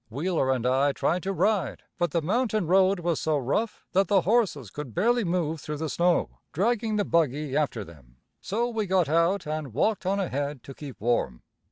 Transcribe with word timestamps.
Wheeler 0.09 0.51
and 0.51 0.65
I 0.65 0.93
tried 0.93 1.21
to 1.21 1.31
ride, 1.31 1.83
but 1.99 2.09
the 2.09 2.23
mountain 2.23 2.65
road 2.65 3.01
was 3.01 3.21
so 3.21 3.37
rough 3.37 3.85
that 3.91 4.07
the 4.07 4.21
horses 4.21 4.71
could 4.71 4.95
barely 4.95 5.23
move 5.23 5.61
through 5.61 5.77
the 5.77 5.89
snow, 5.91 6.39
dragging 6.53 6.95
the 6.95 7.05
buggy 7.05 7.55
after 7.55 7.83
them. 7.83 8.15
So 8.41 8.67
we 8.67 8.87
got 8.87 9.09
out 9.09 9.45
and 9.45 9.75
walked 9.75 10.07
on 10.07 10.19
ahead 10.19 10.63
to 10.63 10.73
keep 10.73 10.99
warm. 10.99 11.43